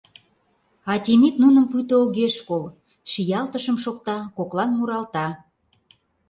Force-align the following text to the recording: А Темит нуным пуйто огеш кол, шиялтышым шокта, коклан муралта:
А 0.91 0.93
Темит 1.03 1.35
нуным 1.43 1.65
пуйто 1.71 1.95
огеш 2.05 2.35
кол, 2.49 2.65
шиялтышым 3.11 3.77
шокта, 3.83 4.17
коклан 4.37 4.69
муралта: 4.77 5.27